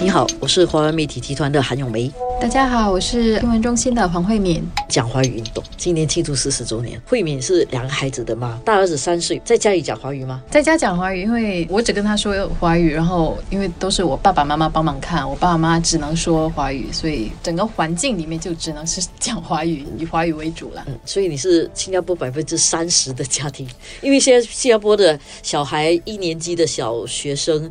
[0.00, 2.08] 你好，我是华文媒体集团的韩永梅。
[2.40, 4.62] 大家好，我是新闻中心的黄慧敏。
[4.88, 7.00] 讲华语运动今年庆祝四十周年。
[7.04, 10.40] 慧敏是两个孩子的妈，大儿子三岁，在家里讲华语吗？
[10.48, 20.84] 在家讲华语，因为我只跟他说华语，然后因为都是我爸爸妈妈帮忙看，我爸爸妈妈只能说华语，所以整个环境里面就只能是讲华语，以华语为主了。
[20.86, 23.68] 嗯，所以你是新加坡百分之三十的家庭，
[24.00, 27.68] 因为现在新加坡的小孩一年级的小学生。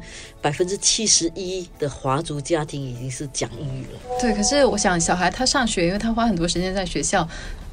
[0.48, 4.00] 百分之七十一的华族家庭已经是讲英语了。
[4.18, 7.28] 对，可是我想小孩他上学，因为他花很多时间在学校，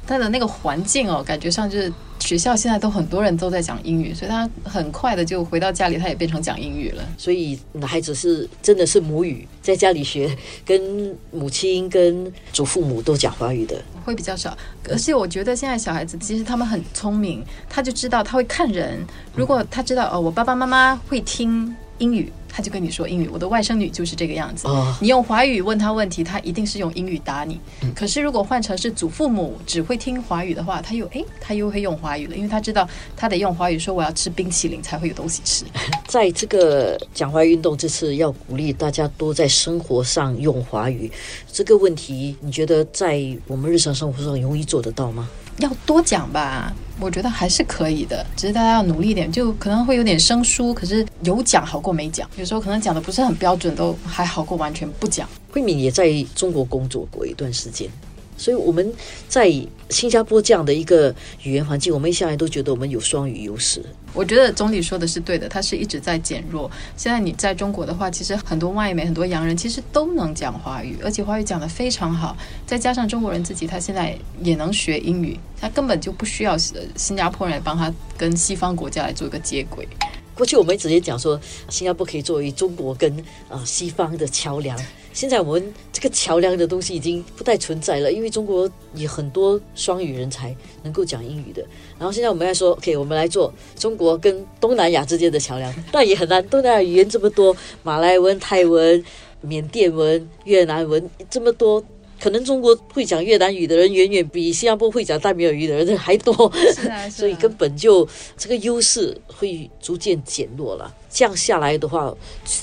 [0.05, 7.03] 他的那个环境哦，感觉上就是学校现在都很多人都在讲英语，所以他很快的就回到家里，他也变成讲英语了。
[7.17, 14.57] 所以孩子是真的是母语，在家里学，跟母亲跟祖父母都讲华语的，会比较少。
[14.89, 18.99] 而且我觉得现在小孩子其实他们很聪明，他就知道他会看人，
[19.33, 22.31] 如果他知道哦，我爸爸妈妈会听英语。
[22.47, 24.65] 他就跟你说英语，我的外甥女就是这个样子。
[25.01, 27.59] 你用华语问他问题，他一定是用英语答你。
[27.93, 35.65] 可是如果换成是祖父母只会听华语的话，他又诶，他又会用华语了，因为他知道他得用华语说我要吃冰淇淋才会有东西吃。
[36.07, 41.11] 在这个讲话运动，这次要鼓励大家多在生活上用华语，
[41.51, 45.27] 这个问题你觉得在我们日常生活上容易做得到吗？
[45.57, 52.29] 要多讲吧，我觉得还是可以的，只是大家要努力一点，就可能会有点生疏，可是有讲好过没讲。
[52.37, 55.27] 有时候可能讲的不是很标准，都还好过完全不讲。
[55.51, 57.89] 慧敏也在中国工作过一段时间。
[58.37, 58.93] 所以我们
[59.29, 59.49] 在
[59.89, 63.81] 新加坡这样的一个语言环境，我们一向来都觉得我们有双语优势。
[64.15, 66.71] 我觉得总理说的是对的，他是一直在减弱。
[66.95, 72.35] 现在你在中国的话，其实很多外媒、很多洋人其实都能讲华语，而且华语讲得非常好。
[72.65, 79.85] 再加上中国人自己，他现在也能学英语，他根本就不需要新加坡人来帮他跟西方国家来做一个接轨。
[80.33, 81.39] 过去我们直接讲说，
[81.69, 83.13] 新加坡可以作为中国跟
[83.49, 84.79] 啊西方的桥梁。
[85.15, 90.53] 现在我们这个桥梁的东西已经不太存在了，因为中国有很多双语人才
[90.83, 91.65] 能够讲英语的。
[91.97, 96.45] 然后现在我们来说，OK，我们来做中国跟东南亚之间的桥梁，但也很难。
[96.49, 99.01] 东南亚语言这么多，马来文、泰文、
[99.39, 101.81] 缅甸文、越南文这么多。
[102.17, 106.51] 可能中国会讲越南语的人远远比新加坡会讲大米尔语的人还多，
[107.11, 110.93] 所以根本就这个优势会逐渐减弱了。
[111.09, 112.13] 这样下来的话，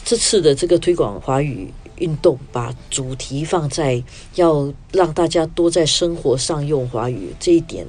[0.05, 4.03] 这次的这个推广华语运动，把主题放在
[4.35, 7.87] 要让大家多在生活上用华语这一点，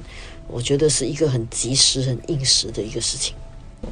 [0.48, 3.34] 我觉得是一个很及时、很应时的一个事情。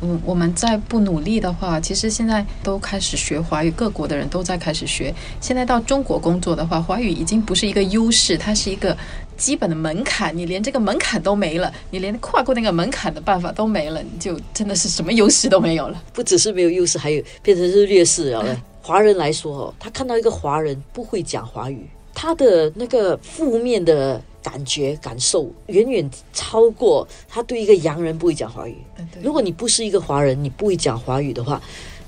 [0.01, 5.15] 嗯，我们再不努力的话，其实现在都开始学华语，各国的人都在开始学。
[5.39, 8.97] 现在到中国工作的话，华语已经不是一个优势，它是一个
[9.37, 10.35] 基本的门槛。
[10.35, 16.03] 你连这个门槛都没了，你连跨过那个门槛的办法都没了，你就真的是什么优势都没有了。
[16.15, 18.63] 不只是没有优势，还有变成是劣势了。
[18.83, 24.21] 华人来说，哦，他看到一个华人不会讲华语，他的那个负面的。
[24.43, 28.77] 感觉感受远远超过他对一个洋人不会讲华语。
[29.23, 31.63] 如果你不是一个华人，你不会讲华语的话，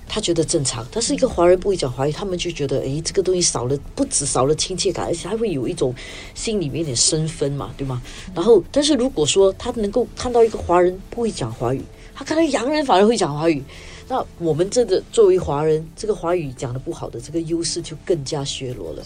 [0.08, 0.84] 他觉得正常。
[0.90, 5.94] 他是一个华人不会讲华语，他们就觉得哎，这个东西少了，不止少了亲切感，而且还会有一种
[6.34, 8.02] 心里面有点生分嘛，对吗？
[8.34, 11.80] 然后，但是如果说他能够看到一个华人不会讲华语，
[12.14, 13.62] 他看到洋人反而会讲华语，
[14.08, 19.02] 那我们这个作为华人，这个华语讲的不好的这个优势就更加削弱了。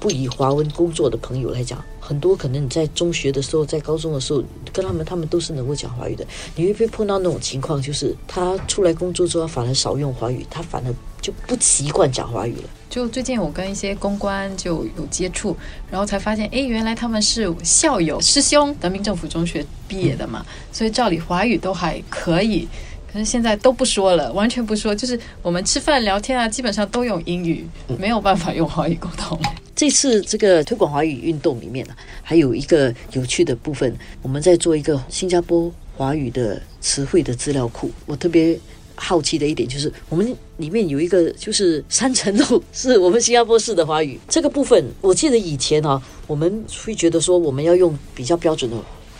[0.00, 6.26] 不以华文工作的朋友来讲，很多可能你在中学的时候，在高中的时候，跟他们他们都是能够讲华语的。
[6.56, 12.70] 你会不会碰到那种情况，就是他出来工作之后，反而少用华语，他反而就不习惯讲华语了？
[12.88, 15.56] 就最近我跟一些公关就有接触，
[15.90, 22.66] 然后才发现，哎，原来他们是校友师兄，德明政府中学毕业的嘛，所以照理华语都还可以。
[23.12, 27.66] 可是现在都不说了，完全不说，就是我们吃饭聊天啊，基本上都用英语，
[27.98, 29.36] 没有办法用华语沟通。
[29.74, 33.92] 这次这个推广华语运动里面呢，还有一个有趣的部分，
[34.22, 37.90] 我们在做一个新加坡华语的词汇的资料库。
[38.06, 38.56] 我特别
[39.02, 44.20] 好奇的一点就是，我们里面有一个就是三层肉， 是我们新加坡式的华语。
[44.28, 48.76] 这个部分，我记得以前啊，我们会觉得说我们要用比较标准的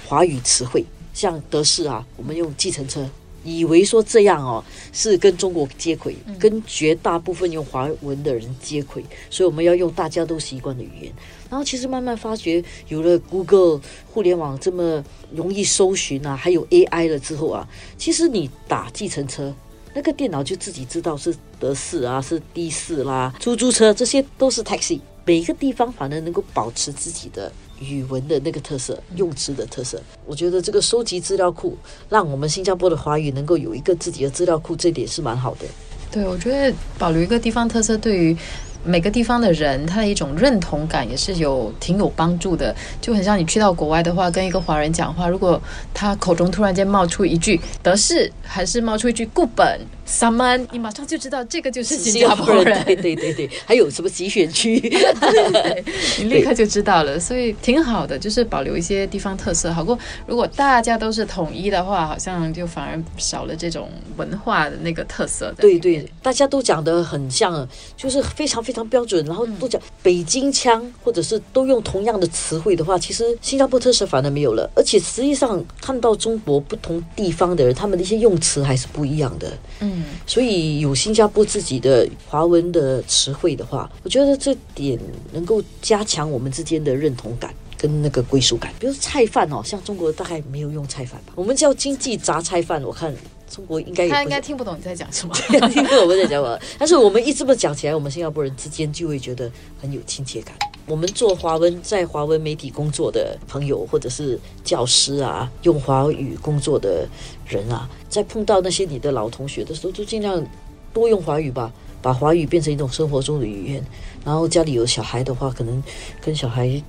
[0.06, 0.84] 华语词汇，
[1.14, 3.08] 像德式啊，我们用计程车。
[3.42, 4.62] 以为说这样哦
[4.92, 11.12] 是跟中国接轨，跟绝大部分用华文的人接轨，所以我们要用大家都习惯的语言。
[11.48, 15.02] 然后其实慢慢发觉，有了 Google 互联网这么
[15.34, 17.66] 容易搜寻啊，还有 AI 了之后啊，
[17.96, 19.54] 其实你打计程车，
[19.94, 25.00] 那个电脑就自己知道是德式啊，是的士啦，出租车这些都是 taxi。
[25.24, 27.50] 每一个地方反而能够保持自己的。
[27.82, 31.78] 语文的那个特色，用词的特色，我觉得这个收集资料库，
[32.10, 35.64] 让我们新加坡的华语能够有一个自己的资料库，这点是蛮好的。
[36.10, 38.36] 对，我觉得保留一个地方特色，对于
[38.84, 42.74] 每个地方的人他的一种认同感也是有挺有帮助的。
[43.00, 45.60] 就很像你去到国外的话，跟一个华人讲话，如果
[45.92, 49.80] 他口中突然间冒出一句德式，还是冒出一句固本。
[50.10, 52.84] 三门，你马上就知道这个就是新加坡人。
[52.84, 54.74] 对对对对，还有什么集选区，
[56.18, 57.18] 你立刻就知道了。
[57.18, 59.72] 所以挺好的，就是保留一些地方特色。
[59.72, 59.96] 好过
[60.26, 65.54] 如果大家都是统一的话，好像就反而少了这种文化的那个特色。
[65.56, 67.66] 对对，大家都讲的很像，
[67.96, 74.68] 就是非常非常标准，然后都讲北京腔，或者是都用同样的词汇的话，其实新加坡特色反而没有了。
[74.74, 79.52] 而且实际上看到中国不同地方的人，他们的一些用词还是不一样的。
[79.78, 79.99] 嗯。
[80.26, 84.98] 所以有新加坡自己的华文的词汇的话，我觉得这点
[85.32, 88.72] 能够加强我们之间的认同感跟那个归属感。
[88.78, 92.82] 比如菜饭哦，像中国大概没有用菜饭吧，我们叫经济杂菜饭。
[92.82, 93.14] 我看
[93.50, 95.34] 中国应该他应该听不懂你在讲什么，
[95.68, 96.58] 听不懂我在讲什么。
[96.78, 99.50] 但是我们一这么讲起来，我们新加坡人之间就会觉得
[99.80, 100.54] 很有亲切感。
[100.90, 107.08] 我们做华文在华文媒体工作的朋友，或者是教师啊，用华语工作的
[107.46, 110.44] 人啊，在碰到那些你的老同学的时候，就尽量
[110.92, 111.72] 多用华语吧，
[112.02, 113.86] 把华语变成一种生活中的语言。
[114.24, 115.80] 然后家里有小孩的话，可能
[116.20, 116.82] 跟小孩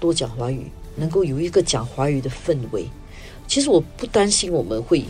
[0.00, 0.66] 多讲华语，
[0.96, 2.88] 能够有一个讲华语的氛围。
[3.46, 5.04] 其实我不担心我们会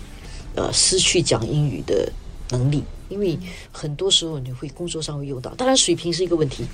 [0.55, 2.13] 呃失去讲英语的
[2.51, 3.39] 能力，因为
[3.73, 5.55] 很多时候你会工作上会用到。
[5.55, 6.67] 当然水平是一个问题，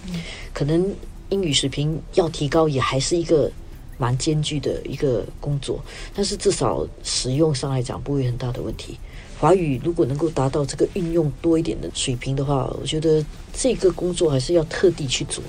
[0.52, 0.92] 可能。
[1.30, 3.50] 英语水平要提高，也还是一个
[3.98, 5.82] 蛮艰巨的一个工作，
[6.14, 8.98] 但是至少使用上来讲不会很大的问题。
[9.38, 15.42] 华语如果能够达到这个运用多一点的水平的话，我觉得这个工作还是要特地去做。